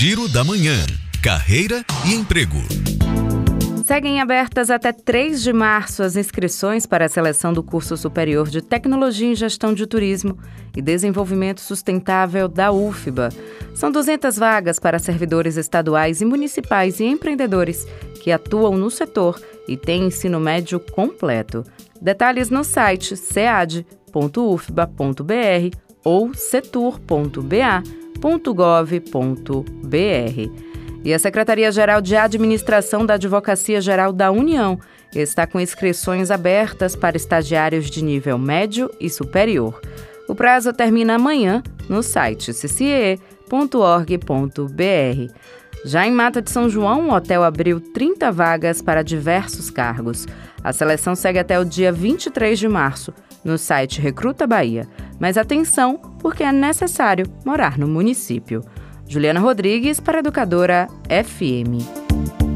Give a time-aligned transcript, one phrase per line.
[0.00, 0.78] Giro da Manhã.
[1.22, 2.56] Carreira e emprego.
[3.84, 8.62] Seguem abertas até 3 de março as inscrições para a seleção do curso superior de
[8.62, 10.38] Tecnologia em Gestão de Turismo
[10.74, 13.28] e Desenvolvimento Sustentável da UFBA.
[13.74, 17.86] São 200 vagas para servidores estaduais e municipais e empreendedores
[18.22, 19.38] que atuam no setor
[19.68, 21.62] e têm ensino médio completo.
[22.00, 23.84] Detalhes no site cead.ufba.br
[26.02, 26.32] ou
[28.20, 30.70] setur.ba.gov.br.
[31.02, 34.78] E a Secretaria-Geral de Administração da Advocacia Geral da União
[35.14, 39.80] está com inscrições abertas para estagiários de nível médio e superior.
[40.28, 43.18] O prazo termina amanhã no site ccie.org.br.
[45.82, 50.26] Já em Mata de São João, o hotel abriu 30 vagas para diversos cargos.
[50.62, 54.86] A seleção segue até o dia 23 de março no site Recruta Bahia.
[55.18, 58.62] Mas atenção, porque é necessário morar no município.
[59.08, 62.49] Juliana Rodrigues para Educadora FM.